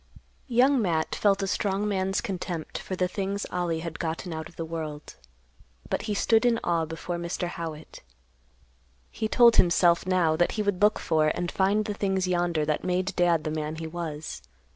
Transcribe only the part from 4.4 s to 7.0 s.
of the world, but he stood in awe